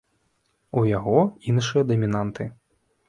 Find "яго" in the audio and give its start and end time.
0.97-1.19